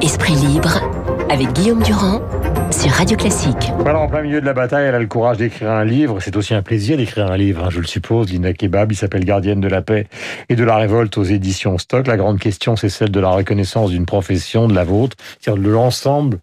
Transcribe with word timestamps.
Esprit 0.00 0.34
libre 0.34 0.80
avec 1.28 1.52
Guillaume 1.52 1.82
Durand 1.82 2.22
sur 2.70 2.90
Radio 2.90 3.18
Classique. 3.18 3.72
Voilà, 3.80 3.98
en 3.98 4.08
plein 4.08 4.22
milieu 4.22 4.40
de 4.40 4.46
la 4.46 4.54
bataille, 4.54 4.86
elle 4.86 4.94
a 4.94 4.98
le 4.98 5.06
courage 5.06 5.36
d'écrire 5.36 5.70
un 5.70 5.84
livre. 5.84 6.20
C'est 6.20 6.36
aussi 6.36 6.54
un 6.54 6.62
plaisir 6.62 6.96
d'écrire 6.96 7.30
un 7.30 7.36
livre, 7.36 7.64
hein, 7.64 7.68
je 7.68 7.80
le 7.80 7.86
suppose. 7.86 8.30
Lina 8.32 8.54
Kebab, 8.54 8.92
il 8.92 8.96
s'appelle 8.96 9.26
Gardienne 9.26 9.60
de 9.60 9.68
la 9.68 9.82
paix 9.82 10.06
et 10.48 10.56
de 10.56 10.64
la 10.64 10.76
révolte 10.76 11.18
aux 11.18 11.24
éditions 11.24 11.76
Stock. 11.76 12.06
La 12.06 12.16
grande 12.16 12.38
question, 12.38 12.76
c'est 12.76 12.88
celle 12.88 13.10
de 13.10 13.20
la 13.20 13.28
reconnaissance 13.28 13.90
d'une 13.90 14.06
profession, 14.06 14.68
de 14.68 14.74
la 14.74 14.84
vôtre, 14.84 15.18
c'est-à-dire 15.38 15.62
de 15.62 15.68
l'ensemble 15.68 16.38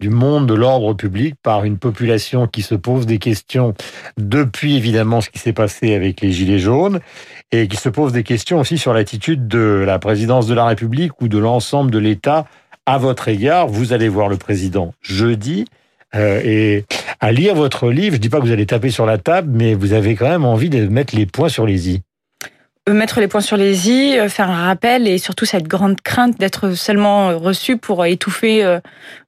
du 0.00 0.10
monde 0.10 0.46
de 0.46 0.54
l'ordre 0.54 0.94
public 0.94 1.34
par 1.42 1.64
une 1.64 1.78
population 1.78 2.46
qui 2.46 2.62
se 2.62 2.74
pose 2.74 3.06
des 3.06 3.18
questions 3.18 3.74
depuis 4.18 4.76
évidemment 4.76 5.20
ce 5.20 5.30
qui 5.30 5.38
s'est 5.38 5.52
passé 5.52 5.94
avec 5.94 6.20
les 6.20 6.32
Gilets 6.32 6.58
jaunes 6.58 7.00
et 7.52 7.68
qui 7.68 7.76
se 7.76 7.88
pose 7.88 8.12
des 8.12 8.22
questions 8.22 8.60
aussi 8.60 8.76
sur 8.76 8.92
l'attitude 8.92 9.48
de 9.48 9.84
la 9.86 9.98
présidence 9.98 10.46
de 10.46 10.54
la 10.54 10.66
République 10.66 11.20
ou 11.22 11.28
de 11.28 11.38
l'ensemble 11.38 11.90
de 11.90 11.98
l'État 11.98 12.46
à 12.84 12.98
votre 12.98 13.28
égard. 13.28 13.68
Vous 13.68 13.92
allez 13.92 14.08
voir 14.08 14.28
le 14.28 14.36
président 14.36 14.92
jeudi. 15.00 15.64
Euh, 16.14 16.40
et 16.44 16.84
à 17.20 17.32
lire 17.32 17.54
votre 17.54 17.90
livre, 17.90 18.16
je 18.16 18.20
dis 18.20 18.28
pas 18.28 18.38
que 18.38 18.44
vous 18.44 18.52
allez 18.52 18.66
taper 18.66 18.90
sur 18.90 19.06
la 19.06 19.18
table, 19.18 19.50
mais 19.52 19.74
vous 19.74 19.92
avez 19.92 20.14
quand 20.14 20.28
même 20.28 20.44
envie 20.44 20.70
de 20.70 20.86
mettre 20.86 21.16
les 21.16 21.26
points 21.26 21.48
sur 21.48 21.66
les 21.66 21.90
i. 21.90 22.02
Euh, 22.88 22.94
mettre 22.94 23.20
les 23.20 23.28
points 23.28 23.40
sur 23.40 23.56
les 23.56 23.90
i, 23.90 24.18
euh, 24.18 24.28
faire 24.28 24.50
un 24.50 24.66
rappel 24.66 25.08
et 25.08 25.18
surtout 25.18 25.44
cette 25.44 25.66
grande 25.66 26.00
crainte 26.00 26.38
d'être 26.38 26.72
seulement 26.72 27.38
reçu 27.38 27.76
pour 27.76 28.04
étouffer 28.06 28.62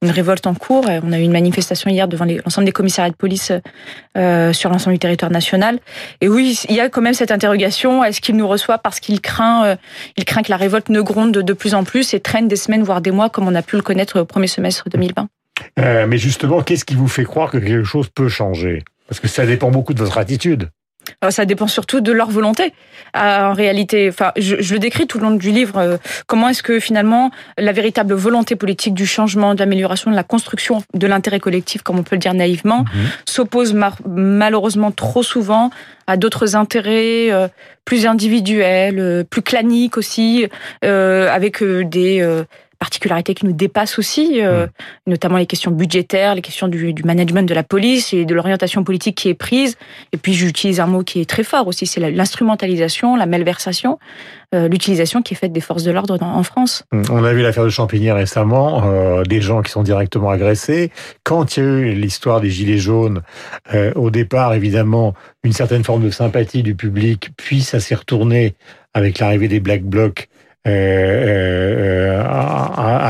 une 0.03 0.11
révolte 0.11 0.47
en 0.47 0.55
cours. 0.55 0.87
On 1.03 1.12
a 1.12 1.19
eu 1.19 1.23
une 1.23 1.33
manifestation 1.33 1.91
hier 1.91 2.09
devant 2.09 2.25
l'ensemble 2.25 2.67
des 2.67 2.73
commissariats 2.73 3.11
de 3.11 3.17
police 3.17 3.53
sur 4.15 4.71
l'ensemble 4.71 4.95
du 4.95 4.98
territoire 4.98 5.31
national. 5.31 5.79
Et 6.21 6.29
oui, 6.29 6.59
il 6.69 6.75
y 6.75 6.81
a 6.81 6.89
quand 6.89 7.01
même 7.01 7.15
cette 7.15 7.31
interrogation 7.31 8.05
est-ce 8.05 8.21
qu'il 8.21 8.37
nous 8.37 8.48
reçoit 8.48 8.79
parce 8.79 9.01
qu'il 9.01 9.21
craint, 9.21 9.77
il 10.17 10.25
craint 10.25 10.43
que 10.43 10.51
la 10.51 10.56
révolte 10.56 10.89
ne 10.89 11.01
gronde 11.01 11.33
de 11.33 11.53
plus 11.53 11.75
en 11.75 11.84
plus 11.84 12.14
et 12.14 12.20
traîne 12.20 12.48
des 12.48 12.56
semaines 12.56 12.83
voire 12.83 13.01
des 13.01 13.11
mois 13.11 13.29
comme 13.31 13.48
on 13.48 13.55
a 13.55 13.62
pu 13.62 13.77
le 13.77 13.83
connaître 13.83 14.20
au 14.20 14.25
premier 14.25 14.47
semestre 14.47 14.89
2020. 14.89 15.29
Euh, 15.79 16.06
mais 16.06 16.19
justement, 16.19 16.62
qu'est-ce 16.62 16.84
qui 16.84 16.95
vous 16.95 17.09
fait 17.09 17.25
croire 17.25 17.51
que 17.51 17.59
quelque 17.59 17.84
chose 17.84 18.09
peut 18.09 18.29
changer? 18.29 18.83
Parce 19.09 19.20
que 19.20 19.29
ça 19.29 19.47
dépend 19.47 19.70
beaucoup 19.70 19.95
de 19.95 19.98
votre 19.98 20.19
attitude. 20.19 20.70
Alors, 21.20 21.33
ça 21.33 21.44
dépend 21.47 21.66
surtout 21.66 22.00
de 22.00 22.12
leur 22.12 22.30
volonté. 22.30 22.72
Euh, 23.16 23.47
en 23.47 23.52
réalité, 23.52 24.08
enfin, 24.08 24.30
je, 24.36 24.55
je, 24.61 24.74
le 24.74 24.78
décris 24.78 25.08
tout 25.08 25.19
le 25.19 25.24
long 25.24 25.34
du 25.34 25.50
livre. 25.50 25.78
Euh, 25.78 25.97
comment 26.28 26.48
est-ce 26.48 26.62
que 26.62 26.78
finalement 26.78 27.33
la 27.56 27.72
véritable 27.72 28.14
volonté 28.14 28.55
politique 28.55 28.94
du 28.94 29.05
changement, 29.05 29.55
de 29.55 29.58
l'amélioration, 29.58 30.12
de 30.12 30.16
la 30.16 30.22
construction 30.22 30.84
de 30.94 31.06
l'intérêt 31.08 31.41
collectif, 31.41 31.83
comme 31.83 31.98
on 31.98 32.05
peut 32.05 32.14
le 32.14 32.20
dire 32.20 32.34
naïvement, 32.34 32.80
mhm. 32.80 33.08
s'oppose 33.24 33.74
malheureusement 34.06 34.92
trop 34.92 35.24
souvent 35.24 35.70
à 36.06 36.16
d'autres 36.16 36.55
intérêts 36.55 37.33
euh, 37.33 37.48
plus 37.84 38.06
individuels, 38.06 39.24
plus 39.28 39.42
claniques 39.42 39.96
aussi, 39.96 40.46
avec 40.83 41.64
des 41.64 42.44
particularités 42.79 43.34
qui 43.34 43.45
nous 43.45 43.53
dépassent 43.53 43.98
aussi, 43.98 44.41
euh, 44.41 44.67
mm. 44.67 44.71
notamment 45.09 45.37
les 45.37 45.47
questions 45.47 45.71
budgétaires, 45.71 46.34
les 46.34 46.43
questions 46.43 46.69
du, 46.69 46.93
du, 46.93 47.03
management 47.03 47.48
de 47.48 47.55
la 47.55 47.62
police 47.62 48.12
et 48.12 48.25
de 48.25 48.35
l'orientation 48.35 48.85
politique 48.85 49.17
qui 49.17 49.29
est 49.29 49.35
prise. 49.35 49.77
Et 50.12 50.17
puis 50.17 50.35
j'utilise 50.35 50.81
un 50.81 50.87
mot 50.87 51.03
qui 51.03 51.20
est 51.20 51.29
très 51.29 51.45
fort 51.45 51.67
aussi, 51.67 51.87
c'est 51.87 52.01
l'instrumentalisation, 52.11 53.17
la, 53.17 53.27
malversation, 53.27 53.98
euh, 54.55 54.69
l'utilisation 54.69 55.23
qui 55.23 55.35
est 55.35 55.37
faite 55.37 55.53
des 55.53 55.61
forces 55.61 55.83
de 55.83 55.91
l'ordre 55.91 56.19
en 56.23 56.43
France. 56.43 56.85
Mm. 56.93 57.03
On 57.11 57.25
a 57.25 57.33
vu 57.33 57.43
l'affaire 57.43 57.65
de 57.65 57.70
Champigny 57.70 58.11
récemment, 58.12 58.85
euh, 58.85 59.23
des 59.25 59.41
gens 59.41 59.63
qui 59.63 59.73
sont 59.73 59.83
directement 59.83 60.31
agressés. 60.31 60.91
Quand 61.25 61.57
il 61.57 61.63
y 61.63 61.67
a 61.67 61.69
eu 61.69 61.92
l'histoire 61.95 62.41
des 62.41 62.51
Gilets 62.51 62.79
jaunes, 62.79 63.23
au 63.97 64.11
départ, 64.11 64.55
évidemment, 64.55 65.15
une 65.42 65.53
certaine 65.53 65.85
forme 65.85 66.05
de 66.05 66.11
sympathie 66.11 66.63
du 66.63 66.75
public, 66.75 67.31
puis 67.37 67.61
ça 67.61 67.81
s'est 67.81 67.95
retourné 67.95 68.55
avec 68.95 69.19
l'arrivée 69.19 69.48
des 69.48 69.61
Black 69.61 69.83
Blocs 69.83 70.29
euh, 70.69 71.58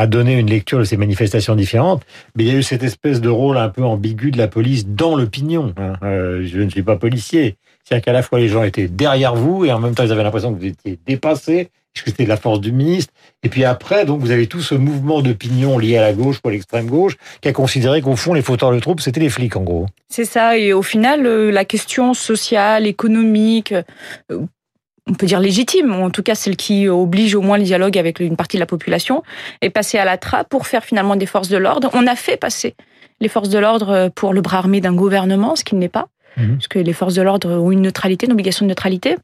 a, 0.08 0.18
donné 0.18 0.38
une 0.38 0.48
lecture 0.48 0.78
de 0.78 0.84
ces 0.84 0.96
manifestations 0.96 1.54
différentes, 1.54 2.02
mais 2.34 2.44
il 2.44 2.52
y 2.52 2.54
a 2.54 2.58
eu 2.58 2.62
cette 2.62 2.82
espèce 2.82 3.20
de 3.20 3.28
rôle 3.28 3.56
un 3.56 3.68
peu 3.68 3.84
ambigu 3.84 4.30
de 4.30 4.38
la 4.38 4.48
police 4.48 4.86
dans 4.86 5.16
l'opinion. 5.16 5.74
Hein. 5.76 5.94
Euh, 6.02 6.44
je 6.44 6.60
ne 6.60 6.70
suis 6.70 6.82
pas 6.82 6.96
policier. 6.96 7.56
C'est-à-dire 7.84 8.04
qu'à 8.04 8.12
la 8.12 8.22
fois 8.22 8.38
les 8.38 8.48
gens 8.48 8.64
étaient 8.64 8.88
derrière 8.88 9.34
vous 9.34 9.64
et 9.64 9.72
en 9.72 9.78
même 9.78 9.94
temps 9.94 10.04
ils 10.04 10.12
avaient 10.12 10.22
l'impression 10.22 10.52
que 10.52 10.58
vous 10.58 10.66
étiez 10.66 10.98
dépassé, 11.06 11.70
que 11.94 12.10
c'était 12.10 12.26
la 12.26 12.36
force 12.36 12.60
du 12.60 12.72
ministre. 12.72 13.12
Et 13.42 13.48
puis 13.48 13.64
après, 13.64 14.04
donc 14.04 14.20
vous 14.20 14.30
avez 14.30 14.46
tout 14.46 14.60
ce 14.60 14.74
mouvement 14.74 15.20
d'opinion 15.20 15.78
lié 15.78 15.96
à 15.96 16.02
la 16.02 16.12
gauche 16.12 16.40
ou 16.44 16.48
à 16.48 16.52
l'extrême 16.52 16.86
gauche 16.86 17.16
qui 17.40 17.48
a 17.48 17.52
considéré 17.52 18.02
qu'au 18.02 18.16
fond 18.16 18.34
les 18.34 18.42
fauteurs 18.42 18.72
de 18.72 18.78
troupes 18.78 19.00
c'était 19.00 19.20
les 19.20 19.30
flics 19.30 19.56
en 19.56 19.62
gros. 19.62 19.86
C'est 20.08 20.24
ça. 20.24 20.56
Et 20.56 20.72
au 20.72 20.82
final, 20.82 21.22
la 21.22 21.64
question 21.64 22.14
sociale, 22.14 22.86
économique, 22.86 23.74
on 25.08 25.14
peut 25.14 25.26
dire 25.26 25.40
légitime, 25.40 25.94
ou 25.98 26.04
en 26.04 26.10
tout 26.10 26.22
cas 26.22 26.34
celle 26.34 26.56
qui 26.56 26.88
oblige 26.88 27.34
au 27.34 27.40
moins 27.40 27.58
le 27.58 27.64
dialogue 27.64 27.96
avec 27.98 28.20
une 28.20 28.36
partie 28.36 28.56
de 28.56 28.60
la 28.60 28.66
population, 28.66 29.22
est 29.62 29.70
passée 29.70 29.98
à 29.98 30.04
la 30.04 30.16
trappe 30.16 30.48
pour 30.48 30.66
faire 30.66 30.84
finalement 30.84 31.16
des 31.16 31.26
forces 31.26 31.48
de 31.48 31.56
l'ordre. 31.56 31.90
On 31.94 32.06
a 32.06 32.14
fait 32.14 32.36
passer 32.36 32.74
les 33.20 33.28
forces 33.28 33.48
de 33.48 33.58
l'ordre 33.58 34.10
pour 34.14 34.32
le 34.32 34.40
bras 34.40 34.58
armé 34.58 34.80
d'un 34.80 34.94
gouvernement, 34.94 35.56
ce 35.56 35.64
qui 35.64 35.74
n'est 35.74 35.88
pas, 35.88 36.08
mmh. 36.36 36.54
parce 36.54 36.68
que 36.68 36.78
les 36.78 36.92
forces 36.92 37.14
de 37.14 37.22
l'ordre 37.22 37.50
ont 37.50 37.72
une 37.72 37.82
neutralité, 37.82 38.26
une 38.26 38.32
obligation 38.32 38.64
de 38.64 38.68
neutralité. 38.68 39.16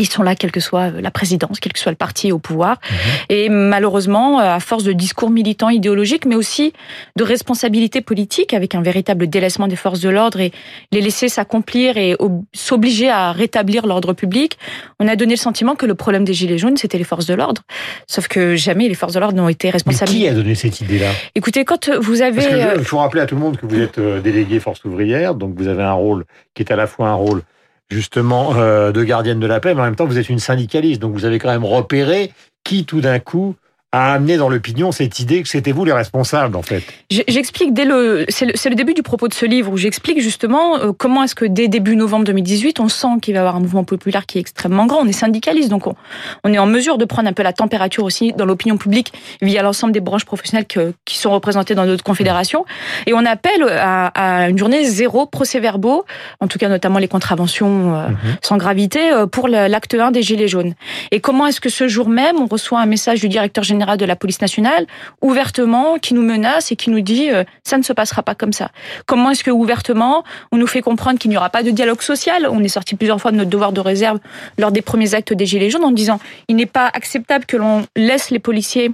Ils 0.00 0.06
sont 0.06 0.22
là, 0.22 0.34
quelle 0.34 0.50
que 0.50 0.60
soit 0.60 0.90
la 0.90 1.10
présidence, 1.10 1.60
quel 1.60 1.72
que 1.72 1.78
soit 1.78 1.92
le 1.92 1.96
parti 1.96 2.32
au 2.32 2.38
pouvoir. 2.38 2.80
Mhm. 2.80 2.96
Et 3.28 3.48
malheureusement, 3.50 4.38
à 4.38 4.58
force 4.58 4.82
de 4.82 4.92
discours 4.92 5.30
militants 5.30 5.68
idéologiques, 5.68 6.24
mais 6.24 6.34
aussi 6.34 6.72
de 7.16 7.22
responsabilité 7.22 8.00
politique, 8.00 8.54
avec 8.54 8.74
un 8.74 8.80
véritable 8.80 9.28
délaissement 9.28 9.68
des 9.68 9.76
forces 9.76 10.00
de 10.00 10.08
l'ordre 10.08 10.40
et 10.40 10.52
les 10.90 11.02
laisser 11.02 11.28
s'accomplir 11.28 11.98
et 11.98 12.16
s'obliger 12.54 13.10
à 13.10 13.32
rétablir 13.32 13.86
l'ordre 13.86 14.14
public, 14.14 14.58
on 14.98 15.06
a 15.06 15.16
donné 15.16 15.34
le 15.34 15.38
sentiment 15.38 15.74
que 15.74 15.86
le 15.86 15.94
problème 15.94 16.24
des 16.24 16.32
Gilets 16.32 16.58
jaunes, 16.58 16.78
c'était 16.78 16.98
les 16.98 17.04
forces 17.04 17.26
de 17.26 17.34
l'ordre. 17.34 17.62
Sauf 18.06 18.26
que 18.26 18.56
jamais 18.56 18.88
les 18.88 18.94
forces 18.94 19.12
de 19.12 19.20
l'ordre 19.20 19.36
n'ont 19.36 19.48
été 19.48 19.68
responsables. 19.68 20.10
Mais 20.12 20.18
qui 20.18 20.28
a 20.28 20.34
donné 20.34 20.54
cette 20.54 20.80
idée-là? 20.80 21.10
Écoutez, 21.34 21.64
quand 21.66 21.90
vous 22.00 22.22
avez... 22.22 22.42
il 22.78 22.84
faut 22.84 22.98
rappeler 22.98 23.20
à 23.20 23.26
tout 23.26 23.34
le 23.34 23.40
monde 23.42 23.58
que 23.58 23.66
vous 23.66 23.78
êtes 23.78 23.98
euh, 23.98 24.20
délégué 24.20 24.60
force 24.60 24.82
ouvrière, 24.84 25.34
donc 25.34 25.54
vous 25.56 25.68
avez 25.68 25.82
un 25.82 25.92
rôle 25.92 26.24
qui 26.54 26.62
est 26.62 26.72
à 26.72 26.76
la 26.76 26.86
fois 26.86 27.08
un 27.08 27.14
rôle 27.14 27.42
justement 27.90 28.54
euh, 28.54 28.92
de 28.92 29.02
gardienne 29.02 29.40
de 29.40 29.46
la 29.46 29.60
paix, 29.60 29.74
mais 29.74 29.80
en 29.80 29.84
même 29.84 29.96
temps 29.96 30.06
vous 30.06 30.18
êtes 30.18 30.28
une 30.28 30.38
syndicaliste, 30.38 31.00
donc 31.00 31.12
vous 31.12 31.24
avez 31.24 31.38
quand 31.38 31.50
même 31.50 31.64
repéré 31.64 32.32
qui 32.64 32.84
tout 32.84 33.00
d'un 33.00 33.18
coup 33.18 33.56
a 33.92 34.12
amené 34.12 34.36
dans 34.36 34.48
l'opinion 34.48 34.92
cette 34.92 35.18
idée 35.18 35.42
que 35.42 35.48
c'était 35.48 35.72
vous 35.72 35.84
les 35.84 35.92
responsables, 35.92 36.56
en 36.56 36.62
fait 36.62 36.84
J'explique 37.10 37.74
dès 37.74 37.84
le, 37.84 38.24
c'est 38.28 38.46
le, 38.46 38.74
début 38.76 38.94
du 38.94 39.02
propos 39.02 39.26
de 39.26 39.34
ce 39.34 39.44
livre 39.44 39.72
où 39.72 39.76
j'explique 39.76 40.20
justement 40.20 40.78
euh, 40.78 40.92
comment 40.96 41.24
est-ce 41.24 41.34
que 41.34 41.44
dès 41.44 41.66
début 41.66 41.96
novembre 41.96 42.24
2018, 42.24 42.78
on 42.78 42.88
sent 42.88 43.08
qu'il 43.20 43.34
va 43.34 43.38
y 43.38 43.40
avoir 43.40 43.56
un 43.56 43.60
mouvement 43.60 43.82
populaire 43.82 44.26
qui 44.26 44.38
est 44.38 44.40
extrêmement 44.40 44.86
grand. 44.86 45.00
On 45.00 45.08
est 45.08 45.12
syndicaliste, 45.12 45.70
donc 45.70 45.88
on, 45.88 46.52
est 46.52 46.58
en 46.58 46.66
mesure 46.66 46.98
de 46.98 47.04
prendre 47.04 47.28
un 47.28 47.32
peu 47.32 47.42
la 47.42 47.52
température 47.52 48.04
aussi 48.04 48.32
dans 48.32 48.44
l'opinion 48.44 48.76
publique 48.76 49.12
via 49.42 49.62
l'ensemble 49.62 49.92
des 49.92 50.00
branches 50.00 50.24
professionnelles 50.24 50.66
qui 50.66 51.18
sont 51.18 51.32
représentées 51.32 51.74
dans 51.74 51.86
d'autres 51.86 52.04
confédérations. 52.04 52.64
Et 53.06 53.12
on 53.12 53.26
appelle 53.26 53.64
à, 53.68 54.48
une 54.48 54.58
journée 54.58 54.84
zéro 54.84 55.26
procès-verbaux, 55.26 56.04
en 56.38 56.46
tout 56.46 56.58
cas 56.58 56.68
notamment 56.68 57.00
les 57.00 57.08
contraventions 57.08 57.96
euh, 57.96 58.08
mhm. 58.08 58.16
sans 58.40 58.56
gravité, 58.56 59.12
euh, 59.12 59.26
pour 59.26 59.48
l'acte 59.48 59.94
1 59.94 60.12
des 60.12 60.22
Gilets 60.22 60.48
jaunes. 60.48 60.74
Et 61.10 61.18
comment 61.18 61.48
est-ce 61.48 61.60
que 61.60 61.70
ce 61.70 61.88
jour 61.88 62.08
même, 62.08 62.36
on 62.36 62.46
reçoit 62.46 62.80
un 62.80 62.86
message 62.86 63.20
du 63.20 63.28
directeur 63.28 63.64
général 63.64 63.79
de 63.80 64.04
la 64.04 64.16
police 64.16 64.40
nationale, 64.40 64.86
ouvertement, 65.20 65.98
qui 65.98 66.14
nous 66.14 66.22
menace 66.22 66.72
et 66.72 66.76
qui 66.76 66.90
nous 66.90 67.00
dit 67.00 67.30
euh, 67.30 67.44
ça 67.64 67.78
ne 67.78 67.82
se 67.82 67.92
passera 67.92 68.22
pas 68.22 68.34
comme 68.34 68.52
ça. 68.52 68.70
Comment 69.06 69.30
est-ce 69.30 69.44
que 69.44 69.50
ouvertement 69.50 70.24
on 70.52 70.56
nous 70.56 70.66
fait 70.66 70.82
comprendre 70.82 71.18
qu'il 71.18 71.30
n'y 71.30 71.36
aura 71.36 71.50
pas 71.50 71.62
de 71.62 71.70
dialogue 71.70 72.02
social? 72.02 72.46
On 72.50 72.62
est 72.62 72.68
sorti 72.68 72.94
plusieurs 72.96 73.20
fois 73.20 73.32
de 73.32 73.36
notre 73.36 73.50
devoir 73.50 73.72
de 73.72 73.80
réserve 73.80 74.18
lors 74.58 74.72
des 74.72 74.82
premiers 74.82 75.14
actes 75.14 75.32
des 75.32 75.46
Gilets 75.46 75.70
jaunes 75.70 75.84
en 75.84 75.90
disant 75.90 76.20
il 76.48 76.56
n'est 76.56 76.66
pas 76.66 76.86
acceptable 76.86 77.46
que 77.46 77.56
l'on 77.56 77.84
laisse 77.96 78.30
les 78.30 78.38
policiers 78.38 78.92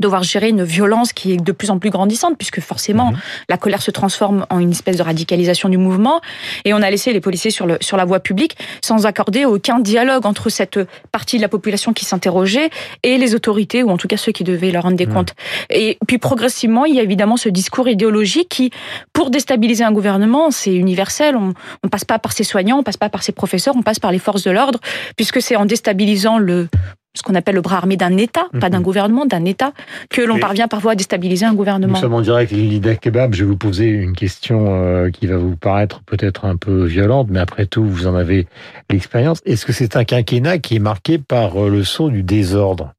devoir 0.00 0.22
gérer 0.22 0.48
une 0.48 0.64
violence 0.64 1.12
qui 1.12 1.32
est 1.32 1.36
de 1.36 1.52
plus 1.52 1.70
en 1.70 1.78
plus 1.78 1.90
grandissante, 1.90 2.36
puisque 2.36 2.60
forcément, 2.60 3.12
mhm. 3.12 3.18
la 3.48 3.56
colère 3.56 3.82
se 3.82 3.90
transforme 3.90 4.46
en 4.50 4.58
une 4.58 4.70
espèce 4.70 4.96
de 4.96 5.02
radicalisation 5.02 5.68
du 5.68 5.78
mouvement. 5.78 6.20
Et 6.64 6.74
on 6.74 6.82
a 6.82 6.90
laissé 6.90 7.12
les 7.12 7.20
policiers 7.20 7.50
sur, 7.50 7.66
le, 7.66 7.78
sur 7.80 7.96
la 7.96 8.04
voie 8.04 8.20
publique 8.20 8.56
sans 8.82 9.06
accorder 9.06 9.44
aucun 9.44 9.78
dialogue 9.78 10.26
entre 10.26 10.48
cette 10.48 10.78
partie 11.12 11.36
de 11.36 11.42
la 11.42 11.48
population 11.48 11.92
qui 11.92 12.04
s'interrogeait 12.04 12.70
et 13.02 13.18
les 13.18 13.34
autorités, 13.34 13.82
ou 13.82 13.90
en 13.90 13.96
tout 13.96 14.08
cas 14.08 14.16
ceux 14.16 14.32
qui 14.32 14.44
devaient 14.44 14.70
leur 14.70 14.84
rendre 14.84 14.96
des 14.96 15.06
mhm. 15.06 15.14
comptes. 15.14 15.34
Et 15.68 15.98
puis 16.06 16.18
progressivement, 16.18 16.84
il 16.84 16.94
y 16.94 17.00
a 17.00 17.02
évidemment 17.02 17.36
ce 17.36 17.48
discours 17.48 17.88
idéologique 17.88 18.48
qui, 18.48 18.70
pour 19.12 19.30
déstabiliser 19.30 19.84
un 19.84 19.92
gouvernement, 19.92 20.50
c'est 20.50 20.74
universel. 20.74 21.36
On 21.36 21.52
ne 21.84 21.88
passe 21.88 22.04
pas 22.04 22.18
par 22.18 22.32
ses 22.32 22.44
soignants, 22.44 22.78
on 22.78 22.82
passe 22.82 22.96
pas 22.96 23.08
par 23.08 23.22
ses 23.22 23.32
professeurs, 23.32 23.74
on 23.76 23.82
passe 23.82 23.98
par 23.98 24.12
les 24.12 24.18
forces 24.18 24.42
de 24.42 24.50
l'ordre, 24.50 24.80
puisque 25.16 25.42
c'est 25.42 25.56
en 25.56 25.66
déstabilisant 25.66 26.38
le 26.38 26.68
ce 27.14 27.22
qu'on 27.22 27.34
appelle 27.34 27.56
le 27.56 27.60
bras 27.60 27.78
armé 27.78 27.96
d'un 27.96 28.16
État, 28.16 28.46
pas 28.60 28.70
d'un 28.70 28.78
mhm. 28.78 28.84
gouvernement, 28.84 29.26
d'un 29.26 29.44
État, 29.44 29.72
que 30.10 30.22
l'on 30.22 30.38
parvient 30.38 30.68
parfois 30.68 30.92
à 30.92 30.94
déstabiliser 30.94 31.44
un 31.44 31.54
gouvernement. 31.54 31.94
Nous 31.94 32.00
sommes 32.00 32.14
en 32.14 32.20
direct, 32.20 32.52
Lida 32.52 32.94
Kebab. 32.94 33.34
Je 33.34 33.44
vais 33.44 33.50
vous 33.50 33.56
poser 33.56 33.88
une 33.88 34.14
question 34.14 34.66
euh, 34.68 35.10
qui 35.10 35.26
va 35.26 35.36
vous 35.36 35.56
paraître 35.56 36.02
peut-être 36.04 36.44
un 36.44 36.56
peu 36.56 36.84
violente, 36.84 37.28
mais 37.30 37.40
après 37.40 37.66
tout, 37.66 37.84
vous 37.84 38.06
en 38.06 38.14
avez 38.14 38.46
l'expérience. 38.90 39.40
Est-ce 39.44 39.66
que 39.66 39.72
c'est 39.72 39.96
un 39.96 40.04
quinquennat 40.04 40.58
qui 40.58 40.76
est 40.76 40.80
marqué 40.80 41.18
par 41.18 41.60
euh, 41.60 41.68
le 41.68 41.82
saut 41.82 42.10
du 42.10 42.22
désordre? 42.22 42.94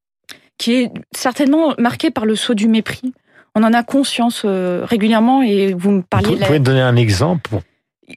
Qui 0.57 0.73
est 0.73 0.91
certainement 1.15 1.73
marqué 1.77 2.11
par 2.11 2.25
le 2.25 2.35
saut 2.35 2.53
du 2.53 2.67
mépris. 2.67 3.13
On 3.55 3.63
en 3.63 3.73
a 3.73 3.83
conscience 3.83 4.43
euh, 4.45 4.85
régulièrement 4.85 5.41
et 5.41 5.73
vous 5.73 5.91
me 5.91 6.01
parliez... 6.01 6.35
Vous 6.35 6.45
pouvez 6.45 6.59
donner 6.59 6.81
un 6.81 6.95
exemple 6.95 7.59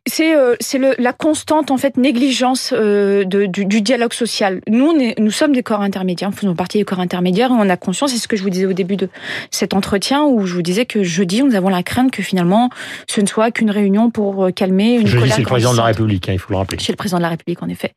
c'est 0.07 0.37
euh, 0.37 0.55
c'est 0.61 0.79
la 0.99 1.13
constante 1.13 1.71
en 1.71 1.77
fait 1.77 1.97
négligence 1.97 2.73
euh, 2.77 3.25
de, 3.25 3.47
du, 3.47 3.65
du, 3.65 3.83
dialogue 3.83 4.13
social. 4.13 4.61
Nous 4.69 4.85
on 4.85 4.99
est, 4.99 5.19
nous 5.19 5.31
sommes 5.31 5.53
des 5.53 5.63
corps 5.63 5.81
intermédiaires, 5.81 6.31
nous 6.31 6.37
faisons 6.37 6.55
partie 6.55 6.79
des 6.79 6.85
corps 6.85 7.01
intermédiaires 7.01 7.51
et 7.51 7.55
on 7.55 7.69
a 7.69 7.77
conscience. 7.77 8.13
C'est 8.13 8.19
ce 8.19 8.29
que 8.29 8.37
je 8.37 8.43
vous 8.43 8.51
disais 8.51 8.67
au 8.67 8.73
début 8.73 8.97
de 8.97 9.09
cet 9.51 9.75
entretien 9.75 10.25
où 10.25 10.47
je 10.47 10.55
vous 10.55 10.63
disais 10.63 10.87
que 10.87 11.03
jeudi 11.03 11.43
nous 11.43 11.55
avons 11.55 11.69
la 11.69 11.83
crainte 11.83 12.11
que 12.11 12.23
finalement 12.23 12.71
ce 13.09 13.21
ne 13.21 13.27
soit 13.27 13.51
qu'une 13.51 13.71
réunion 13.71 14.11
pour 14.11 14.45
euh, 14.45 14.51
calmer 14.51 14.95
une 14.95 15.07
jeudi, 15.07 15.31
c'est 15.31 15.41
le 15.41 15.47
président 15.47 15.73
de 15.73 15.79
la 15.79 15.85
République, 15.85 16.29
hein, 16.29 16.33
il 16.33 16.39
faut 16.39 16.53
le 16.53 16.59
rappeler. 16.59 16.79
C'est 16.81 16.93
le 16.93 16.97
président 16.97 17.19
de 17.19 17.23
la 17.23 17.29
République 17.29 17.63
en 17.63 17.69
effet, 17.69 17.95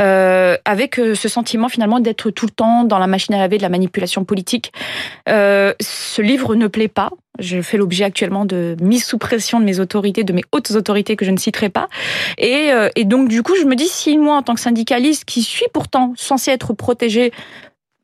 euh, 0.00 0.56
avec 0.64 0.98
euh, 0.98 1.14
ce 1.14 1.28
sentiment 1.28 1.68
finalement 1.68 2.00
d'être 2.00 2.30
tout 2.30 2.46
le 2.46 2.50
temps 2.50 2.84
dans 2.84 2.98
la 2.98 3.06
machine 3.06 3.34
à 3.34 3.38
laver 3.38 3.58
de 3.58 3.62
la 3.62 3.68
manipulation 3.68 4.24
politique. 4.24 4.72
Euh, 5.28 5.74
ce 5.80 6.22
livre 6.22 6.54
ne 6.54 6.66
plaît 6.66 6.88
pas. 6.88 7.10
Je 7.38 7.62
fais 7.62 7.78
l'objet 7.78 8.04
actuellement 8.04 8.44
de 8.44 8.76
mise 8.80 9.04
sous 9.04 9.18
pression 9.18 9.58
de 9.58 9.64
mes 9.64 9.80
autorités, 9.80 10.22
de 10.22 10.32
mes 10.32 10.44
hautes 10.52 10.72
autorités 10.72 11.16
que 11.16 11.24
je 11.24 11.30
ne 11.30 11.38
citerai 11.38 11.70
pas. 11.70 11.88
Et, 12.36 12.70
euh, 12.72 12.90
et 12.94 13.04
donc, 13.04 13.28
du 13.28 13.42
coup, 13.42 13.54
je 13.56 13.64
me 13.64 13.74
dis, 13.74 13.88
si 13.88 14.18
moi, 14.18 14.36
en 14.36 14.42
tant 14.42 14.54
que 14.54 14.60
syndicaliste, 14.60 15.24
qui 15.24 15.42
suis 15.42 15.66
pourtant 15.72 16.12
censé 16.16 16.50
être 16.50 16.74
protégé 16.74 17.32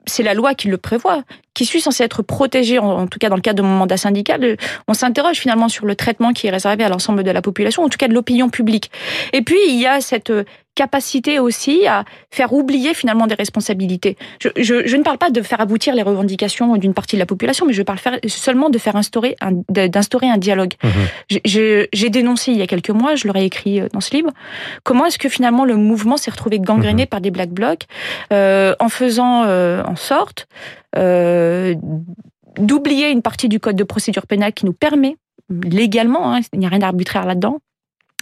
c'est 0.09 0.23
la 0.23 0.35
loi 0.35 0.55
qui 0.55 0.69
le 0.69 0.79
prévoit, 0.79 1.23
qui 1.55 1.65
suis 1.65 1.81
censé 1.81 2.03
être 2.03 2.23
protégé, 2.23 2.79
en, 2.79 3.07
tout 3.07 3.19
cas 3.19 3.29
dans 3.29 3.37
le 3.37 3.43
cadre 3.43 3.59
de 3.59 3.63
mon 3.63 3.77
mandat 3.77 3.97
syndical, 3.97 4.57
on 4.89 4.95
s'interroge 4.95 5.37
finalement 5.37 5.69
sur 5.69 5.87
le 5.87 5.95
traitement 5.95 6.33
qui 6.33 6.47
est 6.47 6.51
réservé 6.51 6.85
à 6.85 6.89
l'ensemble 6.89 7.23
de 7.23 7.31
la 7.31 7.43
population, 7.43 7.85
en 7.85 7.89
tout 7.89 7.99
cas 7.99 8.09
de 8.09 8.15
l'opinion 8.15 8.49
publique. 8.49 8.91
Et 9.33 9.43
puis, 9.43 9.59
il 9.69 9.81
y 9.81 9.87
a 9.87 10.01
cette 10.01 10.33
capacité 10.79 11.41
aussi 11.41 11.89
à 11.89 12.05
faire 12.31 12.53
oublier 12.53 12.95
finalement 12.95 13.27
des 13.27 13.35
responsabilités. 13.35 14.17
Je, 14.43 14.49
je, 14.57 14.87
je 14.87 14.97
ne 14.97 15.03
parle 15.03 15.19
pas 15.19 15.31
de 15.31 15.43
faire 15.43 15.61
aboutir 15.61 15.93
les 15.99 16.05
revendications 16.11 16.77
d'une 16.77 16.95
partie 16.95 17.17
de 17.17 17.23
la 17.25 17.27
population, 17.27 17.67
mais 17.67 17.73
je 17.73 17.83
parle 17.83 17.99
faire, 17.99 18.17
seulement 18.29 18.71
de 18.71 18.79
faire 18.79 18.95
instaurer 18.95 19.35
un, 19.41 19.53
d'instaurer 19.97 20.29
un 20.37 20.39
dialogue. 20.39 20.75
Mmh. 20.85 20.89
J'ai 21.45 22.11
dénoncé 22.11 22.53
il 22.53 22.59
y 22.59 22.63
a 22.63 22.69
quelques 22.75 22.97
mois, 23.01 23.17
je 23.17 23.27
l'aurais 23.27 23.45
écrit 23.45 23.81
euh, 23.81 23.89
dans 23.93 24.01
ce 24.01 24.15
livre, 24.15 24.31
comment 24.85 25.05
est-ce 25.07 25.19
que 25.19 25.29
finalement 25.29 25.65
le 25.65 25.77
mouvement 25.77 26.17
s'est 26.17 26.31
retrouvé 26.31 26.61
gangréné 26.61 27.05
mmh. 27.05 27.13
par 27.13 27.21
des 27.21 27.33
black 27.33 27.51
blocs 27.51 27.85
euh, 28.33 28.75
en 28.79 28.89
faisant 28.89 29.45
euh, 29.45 29.83
en 29.83 29.97
sorte 29.97 30.47
euh, 30.97 31.75
d'oublier 32.57 33.11
une 33.11 33.23
partie 33.23 33.49
du 33.49 33.59
code 33.59 33.77
de 33.77 33.85
procédure 33.85 34.27
pénale 34.27 34.53
qui 34.53 34.65
nous 34.65 34.73
permet 34.73 35.17
légalement, 35.65 36.35
hein, 36.35 36.41
il 36.53 36.59
n'y 36.61 36.67
a 36.67 36.69
rien 36.69 36.79
d'arbitraire 36.79 37.25
là-dedans, 37.25 37.59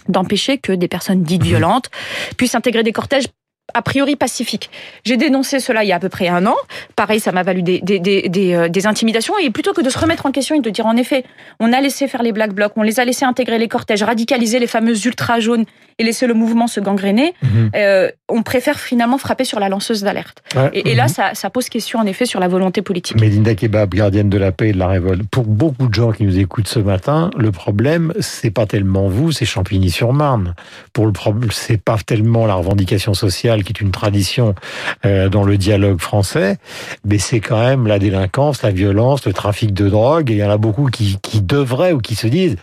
d'empêcher 0.09 0.57
que 0.57 0.71
des 0.71 0.87
personnes 0.87 1.23
dites 1.23 1.43
violentes 1.43 1.89
puissent 2.37 2.55
intégrer 2.55 2.83
des 2.83 2.91
cortèges 2.91 3.27
a 3.73 3.81
priori 3.81 4.15
pacifiques. 4.15 4.69
J'ai 5.05 5.17
dénoncé 5.17 5.59
cela 5.59 5.83
il 5.83 5.87
y 5.87 5.91
a 5.91 5.95
à 5.95 5.99
peu 5.99 6.09
près 6.09 6.27
un 6.27 6.45
an. 6.45 6.55
Pareil, 6.95 7.19
ça 7.19 7.31
m'a 7.31 7.43
valu 7.43 7.61
des, 7.61 7.79
des, 7.81 7.99
des, 7.99 8.29
des, 8.29 8.53
euh, 8.53 8.69
des 8.69 8.87
intimidations. 8.87 9.33
Et 9.41 9.49
plutôt 9.49 9.73
que 9.73 9.81
de 9.81 9.89
se 9.89 9.97
remettre 9.97 10.25
en 10.25 10.31
question 10.31 10.55
et 10.55 10.61
de 10.61 10.69
dire 10.69 10.85
en 10.85 10.95
effet, 10.95 11.23
on 11.59 11.73
a 11.73 11.81
laissé 11.81 12.07
faire 12.07 12.23
les 12.23 12.31
black 12.31 12.53
blocs, 12.53 12.73
on 12.75 12.83
les 12.83 12.99
a 12.99 13.05
laissé 13.05 13.25
intégrer 13.25 13.59
les 13.59 13.67
cortèges, 13.67 14.03
radicaliser 14.03 14.59
les 14.59 14.67
fameuses 14.67 15.03
ultra 15.05 15.39
jaunes 15.39 15.65
et 15.99 16.03
laisser 16.03 16.27
le 16.27 16.35
mouvement 16.35 16.67
se 16.67 16.79
gangréner, 16.79 17.33
mhm. 17.41 17.71
euh, 17.75 18.11
on 18.29 18.43
préfère 18.43 18.79
finalement 18.79 19.17
frapper 19.17 19.45
sur 19.45 19.59
la 19.59 19.67
lanceuse 19.67 20.03
d'alerte. 20.03 20.43
Et, 20.73 20.91
et, 20.91 20.95
là, 20.95 21.03
mhm. 21.03 21.09
ça, 21.09 21.33
ça, 21.33 21.49
pose 21.49 21.69
question 21.69 21.99
en 21.99 22.05
effet 22.05 22.25
sur 22.25 22.39
la 22.39 22.47
volonté 22.47 22.83
politique. 22.83 23.19
Mélinda 23.19 23.55
Kebab, 23.55 23.93
gardienne 23.95 24.29
de 24.29 24.37
la 24.37 24.51
paix 24.51 24.69
et 24.69 24.73
de 24.73 24.77
la 24.77 24.87
révolte. 24.87 25.23
Pour 25.31 25.45
beaucoup 25.45 25.87
de 25.87 25.93
gens 25.93 26.11
qui 26.11 26.23
nous 26.23 26.37
écoutent 26.37 26.67
ce 26.67 26.79
matin, 26.79 27.31
le 27.35 27.51
problème, 27.51 28.13
c'est 28.19 28.51
pas 28.51 28.67
tellement 28.67 29.07
vous, 29.07 29.31
c'est 29.31 29.45
Champigny-sur-Marne. 29.45 30.53
Pour 30.93 31.07
le 31.07 31.13
problème, 31.13 31.49
c'est 31.51 31.81
pas 31.81 31.97
tellement 32.05 32.45
la 32.45 32.53
revendication 32.53 33.15
sociale 33.15 33.56
qui 33.63 33.73
est 33.73 33.81
une 33.81 33.91
tradition 33.91 34.55
euh, 35.05 35.29
dans 35.29 35.43
le 35.43 35.57
dialogue 35.57 35.99
français, 35.99 36.57
mais 37.05 37.17
c'est 37.17 37.39
quand 37.39 37.59
même 37.59 37.87
la 37.87 37.99
délinquance, 37.99 38.61
la 38.61 38.71
violence, 38.71 39.25
le 39.25 39.33
trafic 39.33 39.73
de 39.73 39.89
drogue. 39.89 40.31
Et 40.31 40.35
il 40.35 40.39
y 40.39 40.43
en 40.43 40.49
a 40.49 40.57
beaucoup 40.57 40.89
qui, 40.89 41.17
qui 41.21 41.41
devraient 41.41 41.93
ou 41.93 41.99
qui 41.99 42.15
se 42.15 42.27
disent 42.27 42.57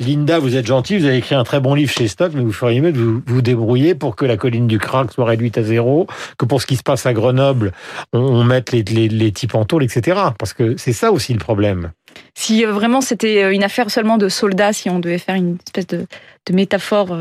Linda, 0.00 0.40
vous 0.40 0.56
êtes 0.56 0.66
gentille, 0.66 0.98
vous 0.98 1.04
avez 1.04 1.18
écrit 1.18 1.36
un 1.36 1.44
très 1.44 1.60
bon 1.60 1.74
livre 1.74 1.92
chez 1.92 2.08
Stock, 2.08 2.32
mais 2.34 2.42
vous 2.42 2.52
feriez 2.52 2.80
mieux 2.80 2.92
de 2.92 2.98
vous, 2.98 3.22
vous 3.26 3.42
débrouiller 3.42 3.94
pour 3.94 4.16
que 4.16 4.24
la 4.24 4.36
colline 4.36 4.66
du 4.66 4.78
crack 4.78 5.12
soit 5.12 5.24
réduite 5.24 5.56
à 5.56 5.62
zéro, 5.62 6.08
que 6.36 6.44
pour 6.44 6.60
ce 6.60 6.66
qui 6.66 6.76
se 6.76 6.82
passe 6.82 7.06
à 7.06 7.12
Grenoble, 7.12 7.72
on, 8.12 8.42
mette 8.42 8.72
les, 8.72 8.82
les, 8.82 9.08
les 9.08 9.32
types 9.32 9.54
en 9.54 9.64
tôle, 9.64 9.84
etc. 9.84 10.20
Parce 10.36 10.52
que 10.52 10.76
c'est 10.76 10.92
ça 10.92 11.12
aussi 11.12 11.32
le 11.32 11.38
problème. 11.38 11.92
Si 12.34 12.64
euh, 12.64 12.72
vraiment 12.72 13.00
c'était 13.00 13.44
euh, 13.44 13.52
une 13.52 13.62
affaire 13.62 13.90
seulement 13.90 14.18
de 14.18 14.28
soldats, 14.28 14.72
si 14.72 14.90
on 14.90 14.98
devait 14.98 15.18
faire 15.18 15.36
une 15.36 15.58
espèce 15.64 15.86
de 15.86 16.06
métaphore 16.52 17.16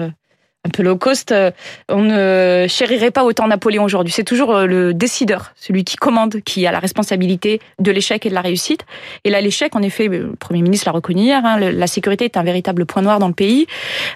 un 0.65 0.69
peu 0.69 0.81
low 0.81 0.97
cost, 0.97 1.31
euh, 1.31 1.51
on 1.89 2.01
ne 2.01 2.65
chérirait 2.69 3.11
pas 3.11 3.25
autant 3.25 3.47
Napoléon 3.47 3.83
aujourd'hui. 3.83 4.13
C'est 4.13 4.23
toujours 4.23 4.55
euh, 4.55 4.65
le 4.65 4.93
décideur, 4.93 5.51
celui 5.55 5.83
qui 5.83 5.97
commande, 5.97 6.41
qui 6.41 6.65
a 6.65 6.71
la 6.71 6.79
responsabilité 6.79 7.59
de 7.79 7.91
l'échec 7.91 8.25
et 8.25 8.29
de 8.29 8.33
la 8.33 8.41
réussite. 8.41 8.85
Et 9.25 9.29
là, 9.29 9.41
l'échec, 9.41 9.75
en 9.75 9.81
effet, 9.81 10.07
le 10.07 10.33
Premier 10.39 10.61
ministre 10.61 10.87
l'a 10.87 10.93
reconnu 10.93 11.23
hier, 11.23 11.45
hein, 11.45 11.59
la 11.59 11.87
sécurité 11.87 12.25
est 12.25 12.37
un 12.37 12.43
véritable 12.43 12.85
point 12.85 13.01
noir 13.01 13.19
dans 13.19 13.27
le 13.27 13.33
pays, 13.33 13.67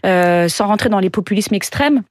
euh, 0.06 0.48
sans 0.48 0.68
rentrer 0.68 0.90
dans 0.90 1.00
les 1.00 1.10
populismes 1.10 1.56
extrêmes. 1.56 2.04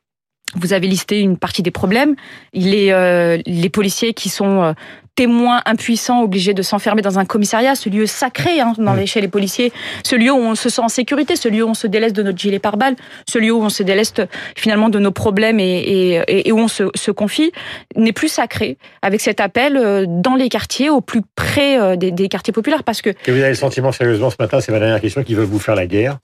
Vous 0.54 0.72
avez 0.72 0.86
listé 0.86 1.20
une 1.20 1.38
partie 1.38 1.62
des 1.62 1.70
problèmes. 1.70 2.14
Euh, 2.54 3.38
les 3.44 3.68
policiers 3.70 4.14
qui 4.14 4.28
sont 4.28 4.74
euh, 5.16 5.26
témoins 5.26 5.62
impuissants, 5.66 6.22
obligés 6.22 6.54
de 6.54 6.62
s'enfermer 6.62 7.02
dans 7.02 7.18
un 7.18 7.24
commissariat, 7.24 7.74
ce 7.74 7.88
lieu 7.88 8.06
sacré 8.06 8.60
hein, 8.60 8.74
dans 8.78 8.94
les, 8.94 9.06
chez 9.06 9.20
les 9.20 9.28
policiers, 9.28 9.72
ce 10.04 10.14
lieu 10.14 10.30
où 10.30 10.36
on 10.36 10.54
se 10.54 10.68
sent 10.68 10.82
en 10.82 10.88
sécurité, 10.88 11.36
ce 11.36 11.48
lieu 11.48 11.64
où 11.64 11.68
on 11.68 11.74
se 11.74 11.86
délaisse 11.86 12.12
de 12.12 12.22
notre 12.22 12.38
gilet 12.38 12.58
pare-balles, 12.58 12.96
ce 13.28 13.38
lieu 13.38 13.52
où 13.52 13.62
on 13.62 13.68
se 13.68 13.82
délaisse 13.82 14.14
finalement 14.56 14.88
de 14.88 14.98
nos 14.98 15.10
problèmes 15.10 15.60
et, 15.60 16.22
et, 16.28 16.48
et 16.48 16.52
où 16.52 16.58
on 16.58 16.68
se, 16.68 16.84
se 16.94 17.10
confie, 17.10 17.52
n'est 17.96 18.12
plus 18.12 18.28
sacré. 18.28 18.78
Avec 19.02 19.20
cet 19.20 19.40
appel 19.40 19.76
euh, 19.76 20.04
dans 20.06 20.34
les 20.34 20.48
quartiers, 20.48 20.90
au 20.90 21.00
plus 21.00 21.22
près 21.34 21.96
des, 21.96 22.10
des 22.10 22.28
quartiers 22.28 22.52
populaires, 22.52 22.84
parce 22.84 23.02
que. 23.02 23.10
Et 23.10 23.32
vous 23.32 23.38
avez 23.38 23.48
le 23.48 23.54
sentiment 23.54 23.92
sérieusement 23.92 24.30
ce 24.30 24.36
matin, 24.38 24.60
c'est 24.60 24.72
ma 24.72 24.78
dernière 24.78 25.00
question, 25.00 25.22
qu'ils 25.22 25.36
veulent 25.36 25.46
vous 25.46 25.58
faire 25.58 25.74
la 25.74 25.86
guerre 25.86 26.19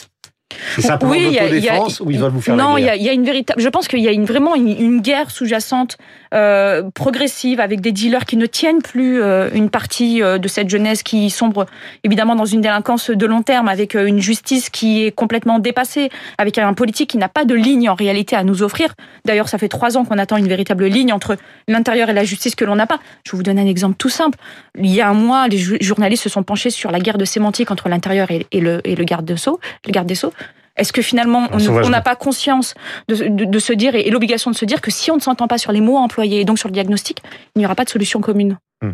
c'est 0.75 0.83
simplement 0.83 1.13
oui, 1.13 1.39
l'autodéfense 1.41 2.01
ou 2.01 2.11
ils 2.11 2.19
veulent 2.19 2.31
vous 2.31 2.41
faire 2.41 2.57
Non, 2.57 2.77
il 2.77 2.83
y, 2.83 3.03
y 3.03 3.09
a, 3.09 3.13
une 3.13 3.25
véritable. 3.25 3.61
Je 3.61 3.69
pense 3.69 3.89
qu'il 3.89 4.01
y 4.01 4.09
a 4.09 4.13
une, 4.13 4.25
vraiment 4.25 4.55
une, 4.55 4.69
une 4.69 5.01
guerre 5.01 5.31
sous-jacente 5.31 5.99
euh, 6.35 6.91
progressive 6.95 7.61
avec 7.61 7.81
des 7.81 7.93
dealers 7.93 8.25
qui 8.25 8.37
ne 8.37 8.47
tiennent 8.47 8.83
plus 8.83 9.23
euh, 9.23 9.51
une 9.53 9.71
partie 9.71 10.23
euh, 10.23 10.39
de 10.39 10.49
cette 10.49 10.71
jeunesse 10.71 11.03
qui 11.03 11.31
sombre 11.31 11.67
évidemment 12.05 12.35
dans 12.35 12.45
une 12.45 12.61
délinquance 12.61 13.11
de 13.11 13.27
long 13.27 13.43
terme, 13.43 13.69
avec 13.69 13.95
euh, 13.95 14.07
une 14.07 14.21
justice 14.21 14.71
qui 14.71 15.05
est 15.05 15.13
complètement 15.13 15.59
dépassée, 15.59 16.11
avec 16.39 16.59
un 16.59 16.73
politique 16.75 17.11
qui 17.11 17.19
n'a 17.19 17.29
pas 17.29 17.45
de 17.45 17.55
ligne 17.55 17.89
en 17.89 17.95
réalité 17.95 18.37
à 18.37 18.45
nous 18.45 18.63
offrir. 18.63 18.95
D'ailleurs, 19.25 19.49
ça 19.49 19.59
fait 19.59 19.69
trois 19.69 19.97
ans 19.97 20.05
qu'on 20.05 20.19
attend 20.19 20.37
une 20.37 20.49
véritable 20.49 20.87
ligne 20.87 21.13
entre 21.13 21.37
l'intérieur 21.69 22.09
et 22.09 22.13
la 22.13 22.25
justice 22.25 22.55
que 22.55 22.65
l'on 22.65 22.77
n'a 22.77 22.87
pas. 22.87 22.99
Je 23.25 23.37
vous 23.37 23.43
donner 23.43 23.63
un 23.63 23.67
exemple 23.67 23.97
tout 23.99 24.09
simple. 24.09 24.39
Il 24.79 24.91
y 24.91 25.01
a 25.01 25.09
un 25.09 25.15
mois, 25.15 25.49
les 25.49 25.59
journalistes 25.59 26.23
se 26.23 26.29
sont 26.29 26.43
penchés 26.43 26.71
sur 26.71 26.91
la 26.91 26.99
guerre 26.99 27.19
de 27.19 27.25
sémantique 27.25 27.71
entre 27.71 27.89
l'intérieur 27.89 28.31
et, 28.31 28.47
et, 28.53 28.61
le, 28.61 28.81
et 28.85 28.97
le 28.97 29.05
garde 29.05 29.25
de 29.25 29.37
sceaux, 29.37 29.61
le 29.87 29.93
garde 29.93 30.07
des 30.07 30.15
sceaux. 30.15 30.33
Est-ce 30.77 30.93
que 30.93 31.03
finalement, 31.03 31.49
on 31.53 31.91
n'a 31.91 32.01
pas 32.01 32.17
conscience 32.17 32.75
de, 33.09 33.29
de, 33.29 33.45
de, 33.45 33.59
se 33.59 33.73
dire 33.73 33.95
et, 33.95 34.03
et 34.03 34.11
l'obligation 34.11 34.51
de 34.51 34.57
se 34.57 34.65
dire 34.65 34.81
que 34.81 34.91
si 34.91 35.11
on 35.11 35.17
ne 35.17 35.21
s'entend 35.21 35.47
pas 35.47 35.59
sur 35.59 35.73
les 35.73 35.81
mots 35.81 35.99
employés 35.99 36.41
et 36.41 36.45
donc 36.45 36.59
sur 36.59 36.69
le 36.69 36.73
diagnostic, 36.73 37.23
il 37.55 37.59
n'y 37.59 37.67
aura 37.67 37.75
pas 37.75 37.85
de 37.85 37.91
solution 37.91 38.21
commune? 38.21 38.59
Hmm. 38.81 38.93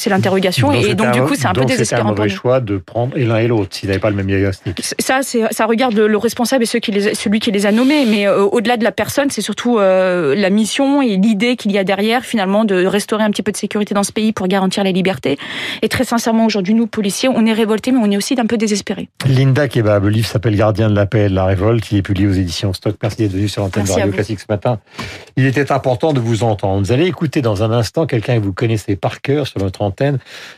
C'est 0.00 0.08
l'interrogation 0.08 0.72
et 0.72 0.94
donc 0.94 1.12
du 1.12 1.20
coup 1.20 1.34
c'est 1.34 1.46
un 1.46 1.52
peu 1.52 1.66
désespérant. 1.66 2.02
C'est 2.02 2.08
un 2.08 2.14
mauvais 2.14 2.30
choix 2.30 2.60
de 2.60 2.78
prendre 2.78 3.12
l'un 3.18 3.36
et 3.36 3.46
l'autre 3.46 3.76
s'ils 3.76 3.90
n'avaient 3.90 4.00
pas 4.00 4.08
le 4.08 4.16
même 4.16 4.28
diagnostic. 4.28 4.80
Ça, 4.98 5.20
ça 5.22 5.66
regarde 5.66 5.94
le 5.94 6.16
responsable 6.16 6.62
et 6.62 6.66
ceux 6.66 6.78
qui 6.78 6.90
les, 6.90 7.14
celui 7.14 7.38
qui 7.38 7.50
les 7.50 7.66
a 7.66 7.70
nommés, 7.70 8.06
mais 8.06 8.26
euh, 8.26 8.44
au-delà 8.44 8.78
de 8.78 8.84
la 8.84 8.92
personne, 8.92 9.28
c'est 9.28 9.42
surtout 9.42 9.78
euh, 9.78 10.34
la 10.34 10.48
mission 10.48 11.02
et 11.02 11.16
l'idée 11.16 11.56
qu'il 11.56 11.70
y 11.72 11.76
a 11.76 11.84
derrière 11.84 12.24
finalement 12.24 12.64
de 12.64 12.86
restaurer 12.86 13.24
un 13.24 13.30
petit 13.30 13.42
peu 13.42 13.52
de 13.52 13.58
sécurité 13.58 13.92
dans 13.92 14.02
ce 14.02 14.12
pays 14.12 14.32
pour 14.32 14.48
garantir 14.48 14.84
la 14.84 14.92
liberté. 14.92 15.36
Et 15.82 15.88
très 15.90 16.04
sincèrement 16.04 16.46
aujourd'hui 16.46 16.72
nous 16.72 16.86
policiers, 16.86 17.28
on 17.28 17.44
est 17.44 17.52
révoltés, 17.52 17.92
mais 17.92 18.00
on 18.02 18.10
est 18.10 18.16
aussi 18.16 18.34
d'un 18.34 18.46
peu 18.46 18.56
désespérés. 18.56 19.10
Linda 19.26 19.68
Kebab, 19.68 20.04
le 20.04 20.10
livre 20.10 20.28
s'appelle 20.28 20.56
Gardien 20.56 20.88
de 20.88 20.94
la 20.94 21.04
paix 21.04 21.26
et 21.26 21.28
de 21.28 21.34
la 21.34 21.44
révolte, 21.44 21.92
il 21.92 21.98
est 21.98 22.02
publié 22.02 22.26
aux 22.26 22.32
éditions 22.32 22.72
Stock. 22.72 22.96
Merci 23.02 23.18
d'être 23.18 23.32
venu 23.32 23.48
sur 23.48 23.60
l'antenne 23.60 23.84
de 23.84 23.92
Radio 23.92 24.12
Classique 24.12 24.40
ce 24.40 24.46
matin. 24.48 24.78
Il 25.36 25.44
était 25.44 25.70
important 25.72 26.14
de 26.14 26.20
vous 26.20 26.42
entendre. 26.42 26.80
Vous 26.80 26.92
allez 26.92 27.06
écouter 27.06 27.42
dans 27.42 27.62
un 27.62 27.70
instant 27.70 28.06
quelqu'un 28.06 28.38
que 28.38 28.44
vous 28.44 28.54
connaissez 28.54 28.96
par 28.96 29.20
cœur 29.20 29.46
sur 29.46 29.60
notre 29.60 29.82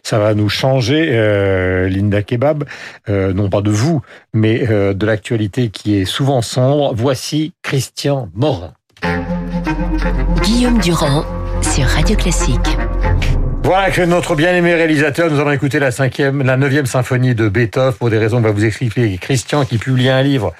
ça 0.02 0.18
va 0.18 0.34
nous 0.34 0.48
changer, 0.48 1.10
euh, 1.12 1.88
Linda 1.88 2.22
Kebab, 2.22 2.64
euh, 3.08 3.32
non 3.32 3.48
pas 3.48 3.60
de 3.60 3.70
vous, 3.70 4.02
mais 4.32 4.68
euh, 4.70 4.94
de 4.94 5.06
l'actualité 5.06 5.70
qui 5.70 5.96
est 5.96 6.04
souvent 6.04 6.42
sombre. 6.42 6.94
Voici 6.94 7.52
Christian 7.62 8.28
Morin. 8.34 8.74
Guillaume 10.42 10.78
Durand 10.78 11.24
sur 11.62 11.84
Radio 11.84 12.16
Classique. 12.16 12.76
Voilà 13.64 13.90
que 13.92 14.02
notre 14.02 14.34
bien-aimé 14.34 14.74
réalisateur, 14.74 15.30
nous 15.30 15.38
allons 15.38 15.52
écouter 15.52 15.78
la 15.78 15.92
cinquième, 15.92 16.42
la 16.42 16.56
neuvième 16.56 16.86
symphonie 16.86 17.36
de 17.36 17.48
Beethoven 17.48 17.92
pour 17.92 18.10
des 18.10 18.18
raisons 18.18 18.38
que 18.38 18.46
va 18.46 18.50
vous 18.50 18.64
expliquer 18.64 19.16
Christian 19.18 19.64
qui 19.64 19.78
publie 19.78 20.08
un 20.08 20.22
livre 20.22 20.52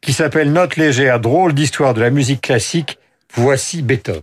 qui 0.00 0.12
s'appelle 0.12 0.52
Note 0.52 0.76
légère, 0.76 1.18
drôle 1.18 1.52
d'histoire 1.52 1.94
de 1.94 2.00
la 2.00 2.10
musique 2.10 2.42
classique. 2.42 2.98
Voici 3.34 3.82
Beethoven. 3.82 4.22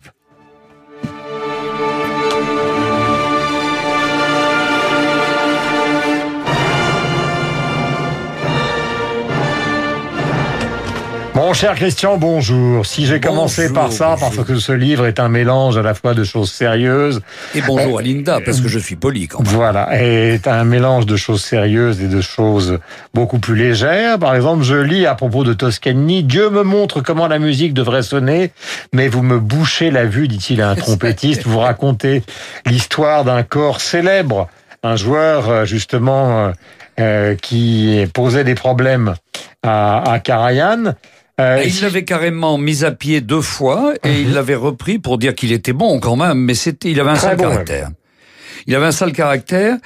Mon 11.51 11.55
cher 11.55 11.75
Christian, 11.75 12.15
bonjour. 12.15 12.85
Si 12.85 13.05
j'ai 13.05 13.19
commencé 13.19 13.73
par 13.73 13.91
ça, 13.91 14.15
parce 14.17 14.41
que 14.41 14.55
ce 14.55 14.71
livre 14.71 15.05
est 15.05 15.19
un 15.19 15.27
mélange 15.27 15.77
à 15.77 15.81
la 15.81 15.93
fois 15.93 16.13
de 16.13 16.23
choses 16.23 16.49
sérieuses. 16.49 17.21
Et 17.53 17.61
bonjour 17.61 17.99
à 17.99 18.01
Linda, 18.01 18.39
parce 18.39 18.61
que 18.61 18.69
je 18.69 18.79
suis 18.79 18.95
poli 18.95 19.27
quand 19.27 19.43
même. 19.43 19.51
Voilà, 19.51 20.01
est 20.01 20.47
un 20.47 20.63
mélange 20.63 21.05
de 21.05 21.17
choses 21.17 21.43
sérieuses 21.43 22.01
et 22.01 22.07
de 22.07 22.21
choses 22.21 22.79
beaucoup 23.13 23.39
plus 23.39 23.57
légères. 23.57 24.17
Par 24.17 24.33
exemple, 24.33 24.63
je 24.63 24.75
lis 24.75 25.05
à 25.05 25.13
propos 25.13 25.43
de 25.43 25.51
Toscani, 25.51 26.23
Dieu 26.23 26.49
me 26.49 26.63
montre 26.63 27.01
comment 27.01 27.27
la 27.27 27.37
musique 27.37 27.73
devrait 27.73 28.03
sonner, 28.03 28.53
mais 28.93 29.09
vous 29.09 29.21
me 29.21 29.37
bouchez 29.37 29.91
la 29.91 30.05
vue, 30.05 30.29
dit-il 30.29 30.61
à 30.61 30.69
un 30.69 30.75
trompettiste. 30.75 31.45
Vous 31.45 31.59
racontez 31.59 32.23
l'histoire 32.65 33.25
d'un 33.25 33.43
corps 33.43 33.81
célèbre, 33.81 34.47
un 34.83 34.95
joueur 34.95 35.49
euh, 35.49 35.65
justement 35.65 36.45
euh, 36.47 36.51
euh, 37.01 37.35
qui 37.35 38.05
posait 38.13 38.45
des 38.45 38.55
problèmes 38.55 39.15
à, 39.63 40.13
à 40.13 40.19
Karajan. 40.19 40.93
Euh, 41.39 41.63
il 41.65 41.81
l'avait 41.81 42.03
carrément 42.03 42.57
mis 42.57 42.83
à 42.83 42.91
pied 42.91 43.21
deux 43.21 43.41
fois 43.41 43.93
et 44.03 44.21
il 44.21 44.27
mhm. 44.27 44.33
l'avait 44.33 44.55
repris 44.55 44.99
pour 44.99 45.17
dire 45.17 45.33
qu'il 45.33 45.51
était 45.51 45.73
bon 45.73 45.99
quand 45.99 46.15
même, 46.15 46.37
mais 46.37 46.53
c'était, 46.53 46.91
il 46.91 46.99
avait 46.99 47.11
un 47.11 47.15
sale 47.15 47.37
caractère. 47.37 47.89
Il 48.67 48.75
avait 48.75 48.85
un 48.85 48.91
sale 48.91 49.13
caractère. 49.13 49.77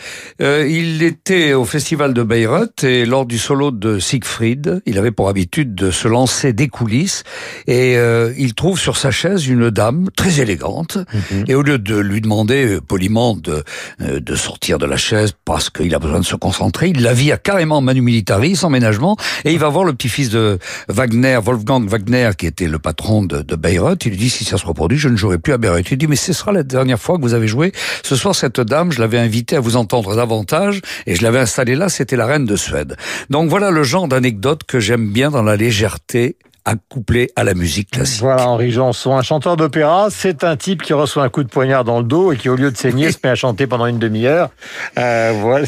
Euh, 0.41 0.67
il 0.70 1.03
était 1.03 1.53
au 1.53 1.65
festival 1.65 2.13
de 2.13 2.24
Bayreuth 2.24 2.84
et 2.84 3.05
lors 3.05 3.25
du 3.25 3.38
solo 3.38 3.72
de 3.72 4.00
Siegfried, 4.00 4.82
il 4.86 4.98
avait 4.98 5.12
pour 5.12 5.29
habitude 5.29 5.75
de 5.75 5.91
se 5.91 6.08
lancer 6.08 6.53
des 6.53 6.67
coulisses 6.67 7.24
et 7.67 7.98
euh, 7.98 8.34
il 8.38 8.53
trouve 8.53 8.79
sur 8.79 8.98
sa 8.98 9.12
chaise 9.12 9.48
une 9.48 9.70
dame 9.70 10.10
très 10.15 10.39
élégante 10.39 10.98
mhm. 10.98 11.46
et 11.48 11.55
au 11.55 11.62
lieu 11.62 11.77
de 11.77 11.96
lui 11.98 12.22
demander 12.22 12.65
euh, 12.65 12.82
poliment 12.82 13.36
de, 13.36 13.63
euh, 14.01 14.20
de 14.20 14.36
sortir 14.36 14.77
de 14.77 14.86
la 14.86 14.98
chaise 14.98 15.34
parce 15.46 15.70
qu'il 15.70 15.94
a 15.94 16.00
besoin 16.00 16.20
de 16.20 16.25
se 16.25 16.36
concentrer, 16.36 16.89
il 16.89 17.01
la 17.01 17.13
vire 17.13 17.41
carrément 17.41 17.82
manu 17.82 18.01
militari, 18.01 18.55
sans 18.55 18.70
ménagement 18.70 19.17
et 19.44 19.51
il 19.51 19.60
va 19.60 19.70
voir 19.70 19.86
le 19.86 19.94
petit-fils 19.94 20.29
de 20.29 20.60
Wagner, 20.88 21.39
Wolfgang 21.44 21.88
Wagner, 21.88 22.32
qui 22.38 22.48
était 22.48 22.67
le 22.67 22.79
patron 22.79 23.24
de, 23.24 23.41
de 23.41 23.55
Bayreuth. 23.55 24.05
Il 24.05 24.12
lui 24.12 24.17
dit 24.17 24.29
si 24.29 24.44
ça 24.44 24.58
se 24.58 24.65
reproduit, 24.65 24.98
je 24.98 25.10
ne 25.10 25.15
jouerai 25.15 25.38
plus 25.38 25.53
à 25.53 25.58
Bayreuth. 25.58 25.89
Il 25.91 25.98
dit 25.98 26.08
mais 26.08 26.15
ce 26.15 26.34
sera 26.34 26.51
la 26.51 26.63
dernière 26.63 27.00
fois 27.00 27.17
que 27.17 27.22
vous 27.22 27.34
avez 27.34 27.48
joué. 27.48 27.72
Ce 28.03 28.15
soir, 28.15 28.36
cette 28.36 28.60
dame, 28.65 28.91
je 28.91 29.00
l'avais 29.00 29.19
invitée 29.19 29.55
à 29.55 29.60
vous 29.60 29.75
entendre 29.75 30.15
davantage 30.15 30.81
et 31.05 31.15
je 31.15 31.24
l'avais 31.24 31.39
installée 31.39 31.75
là, 31.75 31.89
c'était 31.89 32.15
la 32.15 32.25
reine 32.25 32.45
de 32.45 32.55
Suède. 32.55 32.98
Donc 33.29 33.50
voilà 33.50 33.72
le 33.72 33.84
genre 33.84 34.07
d'anecdote 34.07 34.63
que 34.67 34.79
j'aime 34.79 35.12
bien 35.12 35.31
dans 35.31 35.43
la 35.43 35.55
légèreté 35.55 36.38
accouplée 36.65 37.29
à 37.36 37.43
la 37.43 37.53
musique 37.53 37.91
classique. 37.91 38.22
Voilà 38.22 38.50
Henri 38.50 38.72
Janson, 38.72 39.15
un 39.15 39.22
chanteur 39.22 39.55
d'opéra, 39.55 40.07
c'est 40.10 40.43
un 40.43 40.57
type 40.57 40.81
qui 40.81 40.93
reçoit 40.93 41.24
un 41.24 41.29
coup 41.29 41.43
de 41.43 41.50
poignard 41.50 41.84
dans 41.84 42.00
le 42.00 42.05
dos 42.05 42.31
et 42.31 42.38
qui 42.38 42.50
au 42.50 42.55
lieu 42.55 42.72
de 42.72 42.77
saigner 42.77 43.12
se 43.12 43.19
met 43.24 43.29
à 43.29 43.36
chanter 43.36 43.67
pendant 43.67 43.86
une 43.86 44.00
demi-heure. 44.00 44.50
Euh, 44.98 45.31
voilà. 45.39 45.67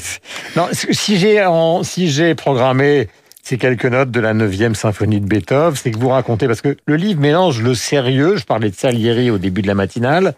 Non, 0.56 0.68
si 0.72 1.18
j'ai 1.18 1.46
si 1.84 2.10
j'ai 2.10 2.34
programmé 2.34 3.08
ces 3.48 3.58
quelques 3.58 3.86
notes 3.86 4.12
de 4.12 4.20
la 4.20 4.34
9e 4.34 4.74
symphonie 4.74 5.22
de 5.22 5.26
Beethoven, 5.26 5.74
c'est 5.74 5.92
que 5.92 5.98
vous 5.98 6.10
racontez, 6.10 6.48
parce 6.48 6.60
que 6.60 6.76
le 6.86 6.98
livre 6.98 7.22
mélange 7.22 7.62
le 7.62 7.76
sérieux, 7.76 8.36
je 8.36 8.44
parlais 8.44 8.70
de 8.70 8.76
Salieri 8.76 9.32
au 9.32 9.38
début 9.38 9.62
de 9.62 9.68
la 9.68 9.74
matinale, 9.74 10.34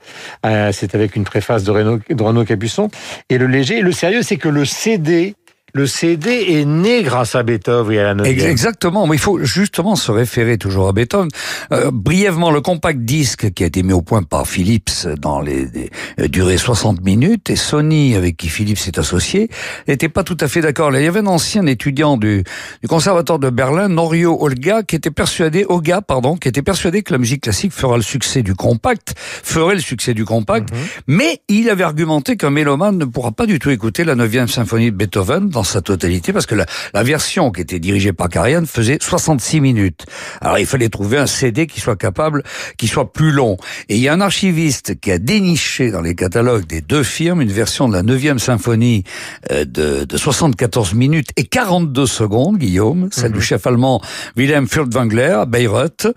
euh, 0.46 0.70
c'est 0.72 0.94
avec 0.94 1.16
une 1.16 1.24
préface 1.24 1.64
de 1.64 1.72
Renaud, 1.72 2.00
de 2.08 2.24
Renaud 2.24 2.46
Capuçon, 2.46 2.92
et 3.32 3.40
le 3.40 3.48
léger, 3.48 3.82
le 3.82 3.92
sérieux, 3.92 4.22
c'est 4.22 4.38
que 4.38 4.48
le 4.48 4.64
CD 4.64 5.34
le 5.74 5.88
CD 5.88 6.46
est 6.50 6.66
né 6.66 7.04
grâce 7.04 7.36
à 7.36 7.44
Beethoven 7.44 7.94
et 7.94 8.00
à 8.00 8.04
la 8.04 8.16
9 8.16 8.28
Exactement, 8.28 9.08
mais 9.08 9.16
il 9.16 9.20
faut 9.20 9.44
justement 9.44 9.96
se 9.96 10.12
référer 10.12 10.58
toujours 10.58 10.88
à 10.88 10.94
Beethoven. 10.94 11.30
Euh, 11.72 11.92
brièvement, 11.92 12.52
le 12.52 12.62
compact 12.62 13.00
disque 13.00 13.52
qui 13.54 13.64
a 13.64 13.68
été 13.68 13.84
mis 13.84 13.94
au 13.94 14.02
point 14.02 14.24
par 14.24 14.48
Philips 14.48 15.08
dans 15.20 15.42
les, 15.42 15.66
les 15.66 15.90
euh, 16.20 16.28
durées 16.28 16.58
60 16.58 17.02
minutes 17.02 17.50
et 17.50 17.56
Sony 17.56 18.16
avec 18.16 18.38
qui 18.38 18.50
Philips 18.50 18.80
s'est 18.80 19.00
associé 19.00 19.50
n'était 19.88 20.10
pas 20.10 20.24
tout 20.24 20.38
à 20.40 20.48
fait 20.48 20.62
d'accord. 20.62 20.96
Il 20.96 21.04
y 21.04 21.08
avait 21.08 21.20
un 21.20 21.28
ancien 21.28 21.66
étudiant 21.66 22.18
du, 22.18 22.44
du 22.82 22.88
conservatoire 22.88 23.40
de 23.40 23.50
Berlin, 23.50 23.90
Norio 23.90 24.38
Olga, 24.40 24.84
qui 24.84 24.96
était 24.96 25.12
persuadé, 25.12 25.66
Olga, 25.68 26.02
pardon, 26.02 26.36
qui 26.36 26.48
était 26.48 26.62
persuadé 26.62 27.02
que 27.02 27.12
la 27.14 27.20
musique 27.20 27.42
classique 27.42 27.72
fera 27.72 27.98
le 27.98 28.04
succès 28.04 28.44
du 28.44 28.56
compact, 28.56 29.14
ferait 29.18 29.76
le 29.76 29.82
succès 29.82 30.14
du 30.14 30.26
compact, 30.26 30.72
mhm. 30.72 30.78
mais 31.08 31.42
il 31.48 31.70
avait 31.70 31.84
argumenté 31.84 32.38
qu'un 32.38 32.50
mélomane 32.50 32.98
ne 32.98 33.06
pourra 33.06 33.32
pas 33.32 33.46
du 33.46 33.60
tout 33.60 33.70
écouter 33.70 34.04
la 34.04 34.16
9e 34.16 34.48
symphonie 34.48 34.92
de 34.92 34.96
Beethoven 34.96 35.50
dans 35.50 35.64
sa 35.70 35.82
totalité 35.82 36.34
parce 36.34 36.46
que 36.46 36.56
la, 36.56 36.66
la 36.94 37.04
version 37.04 37.52
qui 37.52 37.62
était 37.62 37.80
dirigée 37.80 38.14
par 38.14 38.30
Karajan 38.30 38.66
faisait 38.66 38.98
66 39.02 39.62
minutes. 39.62 40.06
Alors 40.42 40.60
il 40.60 40.66
fallait 40.66 40.90
trouver 40.90 41.18
un 41.18 41.28
CD 41.28 41.68
qui 41.68 41.80
soit 41.80 41.96
capable, 41.96 42.44
qui 42.78 42.88
soit 42.88 43.14
plus 43.14 43.32
long. 43.32 43.58
Et 43.88 43.96
il 43.96 44.02
y 44.02 44.08
a 44.08 44.14
un 44.14 44.22
archiviste 44.22 45.00
qui 45.00 45.12
a 45.12 45.18
déniché 45.18 45.92
dans 45.92 46.02
les 46.02 46.16
catalogues 46.16 46.66
des 46.66 46.82
deux 46.82 47.04
firmes 47.04 47.42
une 47.42 47.52
version 47.52 47.88
de 47.88 47.94
la 47.94 48.04
9e 48.04 48.38
symphonie 48.38 49.04
euh, 49.52 49.66
de, 49.66 50.06
de 50.06 50.18
74 50.18 50.94
minutes 50.94 51.30
et 51.38 51.46
42 51.46 52.06
secondes, 52.06 52.58
Guillaume, 52.58 53.10
celle 53.12 53.32
du 53.32 53.38
mhm. 53.38 53.44
chef 53.44 53.68
allemand 53.68 54.02
Wilhelm 54.36 54.68
Furtwängler 54.68 55.40
à 55.42 55.46
Bayreuth. 55.46 56.08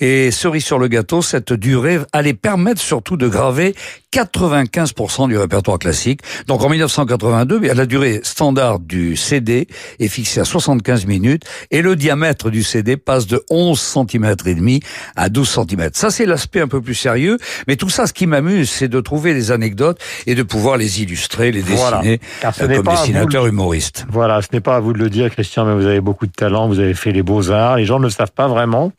Et 0.00 0.30
cerise 0.30 0.64
sur 0.64 0.78
le 0.78 0.88
gâteau, 0.88 1.22
cette 1.22 1.52
durée 1.52 1.98
allait 2.12 2.34
permettre 2.34 2.80
surtout 2.80 3.16
de 3.16 3.28
graver 3.28 3.74
95% 4.12 5.28
du 5.28 5.38
répertoire 5.38 5.78
classique. 5.78 6.20
Donc 6.46 6.62
en 6.62 6.68
1982, 6.68 7.72
la 7.72 7.86
durée 7.86 8.20
standard 8.22 8.78
du 8.78 9.16
CD 9.16 9.66
est 9.98 10.08
fixée 10.08 10.40
à 10.40 10.44
75 10.44 11.06
minutes 11.06 11.44
et 11.70 11.82
le 11.82 11.96
diamètre 11.96 12.50
du 12.50 12.62
CD 12.62 12.96
passe 12.96 13.26
de 13.26 13.42
11 13.50 13.80
cm 13.80 14.36
et 14.46 14.54
demi 14.54 14.80
à 15.16 15.28
12 15.28 15.48
cm. 15.48 15.90
Ça 15.94 16.10
c'est 16.10 16.26
l'aspect 16.26 16.60
un 16.60 16.68
peu 16.68 16.80
plus 16.80 16.94
sérieux, 16.94 17.38
mais 17.66 17.76
tout 17.76 17.88
ça 17.88 18.06
ce 18.06 18.12
qui 18.12 18.26
m'amuse 18.26 18.70
c'est 18.70 18.88
de 18.88 19.00
trouver 19.00 19.34
des 19.34 19.50
anecdotes 19.50 19.98
et 20.26 20.34
de 20.34 20.42
pouvoir 20.42 20.76
les 20.76 21.02
illustrer, 21.02 21.50
les 21.50 21.62
dessiner 21.62 22.20
euh, 22.44 22.50
comme 22.58 22.94
dessinateur 22.94 23.46
humoriste. 23.46 24.04
Voilà, 24.10 24.42
ce 24.42 24.48
n'est 24.52 24.60
pas 24.60 24.76
à 24.76 24.80
vous 24.80 24.92
de 24.92 24.98
le 24.98 25.08
dire 25.08 25.30
Christian, 25.30 25.64
mais 25.64 25.74
vous 25.74 25.86
avez 25.86 26.00
beaucoup 26.00 26.26
de 26.26 26.32
talent, 26.32 26.68
vous 26.68 26.80
avez 26.80 26.94
fait 26.94 27.12
les 27.12 27.22
beaux-arts, 27.22 27.76
les 27.76 27.86
gens 27.86 27.98
ne 27.98 28.04
le 28.04 28.10
savent 28.10 28.32
pas 28.32 28.48
vraiment. 28.48 28.92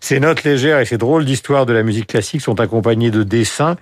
Ces 0.00 0.20
notes 0.20 0.44
légères 0.44 0.78
et 0.78 0.84
ces 0.84 0.98
drôles 0.98 1.24
d'histoires 1.24 1.66
de 1.66 1.72
la 1.72 1.82
musique 1.82 2.06
classique 2.06 2.40
sont 2.40 2.60
accompagnées 2.60 3.10
de 3.10 3.22
dessins 3.22 3.76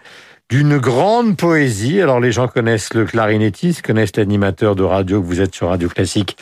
d'une 0.51 0.79
grande 0.79 1.37
poésie. 1.37 2.01
Alors 2.01 2.21
les 2.21 2.33
gens 2.33 2.49
connaissent 2.49 2.95
le 2.95 3.05
clarinettiste, 3.05 3.83
connaissent 3.83 4.17
l'animateur 4.17 4.77
de 4.77 4.83
radio 4.83 5.21
que 5.21 5.27
vous 5.27 5.41
êtes 5.41 5.55
sur 5.55 5.69
Radio 5.69 5.89
Classique 5.89 6.37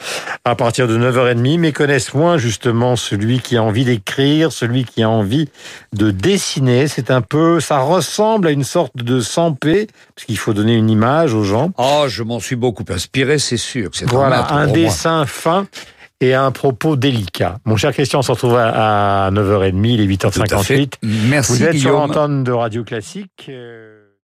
à 0.44 0.54
partir 0.54 0.86
de 0.86 0.96
9h30, 0.96 1.58
mais 1.58 1.72
connaissent 1.72 2.14
moins 2.14 2.38
justement 2.38 2.94
celui 2.94 3.40
qui 3.40 3.56
a 3.56 3.62
envie 3.62 3.84
d'écrire, 3.84 4.52
celui 4.52 4.84
qui 4.84 5.02
a 5.02 5.10
envie 5.10 5.48
de 5.92 6.10
dessiner. 6.10 6.86
C'est 6.86 7.10
un 7.10 7.20
peu, 7.20 7.58
ça 7.60 7.78
ressemble 7.78 8.46
à 8.46 8.50
une 8.52 8.64
sorte 8.64 8.96
de 8.96 9.20
100p, 9.20 9.88
parce 10.14 10.24
qu'il 10.24 10.38
faut 10.38 10.54
donner 10.54 10.76
une 10.76 10.88
image 10.88 11.34
aux 11.34 11.42
gens. 11.42 11.72
Oh, 11.78 12.04
je 12.06 12.22
m'en 12.22 12.38
suis 12.38 12.56
beaucoup 12.56 12.84
inspiré, 12.88 13.38
c'est 13.38 13.56
sûr. 13.56 13.90
Voilà, 14.06 14.52
un, 14.52 14.68
dessin 14.68 15.26
fin 15.26 15.66
et 16.20 16.32
un 16.34 16.50
propos 16.52 16.96
délicat. 16.96 17.58
Mon 17.64 17.76
cher 17.76 17.92
Christian, 17.92 18.20
on 18.20 18.22
se 18.22 18.32
retrouve 18.32 18.56
à 18.56 19.30
9h30, 19.32 19.86
il 19.86 20.00
est 20.00 20.06
8h58. 20.06 20.92
Merci 21.02 21.52
Vous 21.52 21.62
êtes 21.64 21.72
Guillaume. 21.72 21.80
sur 21.80 21.92
l'antenne 21.92 22.44
de 22.44 22.52
Radio 22.52 22.84
Classique. 22.84 23.46
Euh, 23.48 23.95